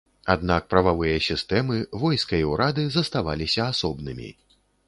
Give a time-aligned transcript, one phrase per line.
[0.33, 4.29] Аднак прававыя сістэмы, войска і ўрады заставаліся асобнымі.